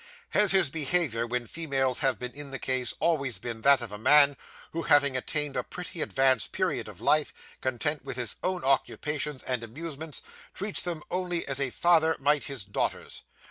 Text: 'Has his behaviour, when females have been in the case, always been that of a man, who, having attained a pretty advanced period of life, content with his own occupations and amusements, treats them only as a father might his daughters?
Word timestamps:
'Has 0.31 0.51
his 0.51 0.71
behaviour, 0.71 1.27
when 1.27 1.45
females 1.45 1.99
have 1.99 2.17
been 2.17 2.31
in 2.31 2.49
the 2.49 2.57
case, 2.57 2.91
always 2.99 3.37
been 3.37 3.61
that 3.61 3.83
of 3.83 3.91
a 3.91 3.99
man, 3.99 4.35
who, 4.71 4.81
having 4.81 5.15
attained 5.15 5.55
a 5.55 5.61
pretty 5.63 6.01
advanced 6.01 6.51
period 6.51 6.87
of 6.87 7.01
life, 7.01 7.31
content 7.61 8.03
with 8.03 8.17
his 8.17 8.35
own 8.41 8.63
occupations 8.63 9.43
and 9.43 9.63
amusements, 9.63 10.23
treats 10.55 10.81
them 10.81 11.03
only 11.11 11.47
as 11.47 11.61
a 11.61 11.69
father 11.69 12.15
might 12.19 12.45
his 12.45 12.63
daughters? 12.63 13.21